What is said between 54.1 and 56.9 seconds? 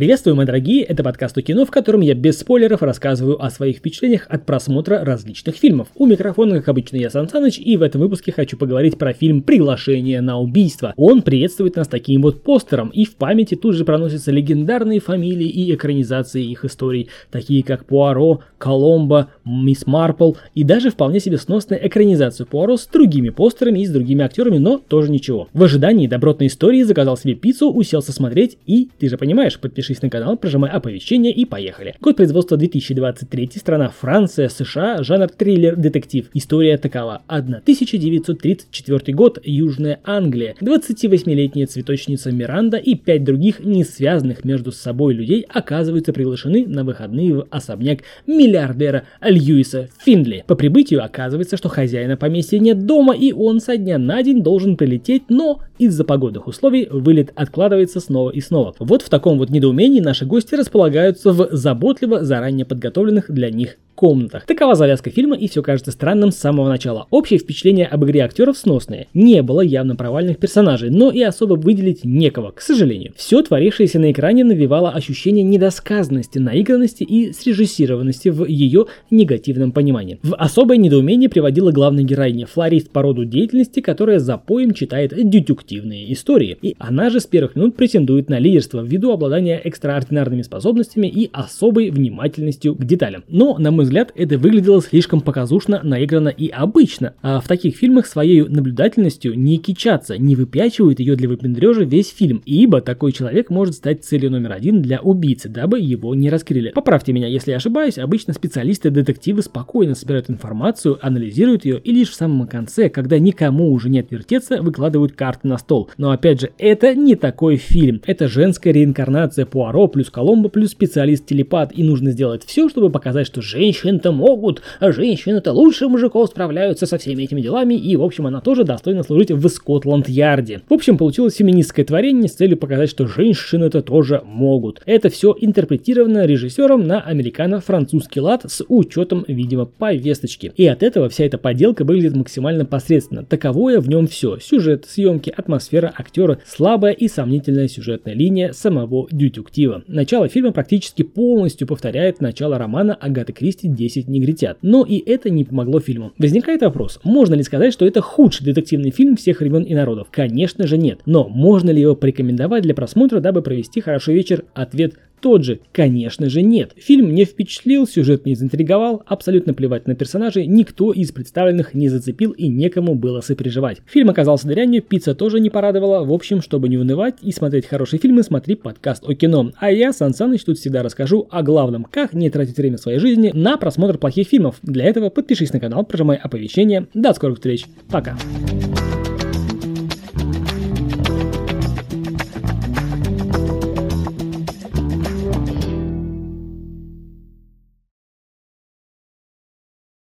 день должен прилететь, но из-за погодных условий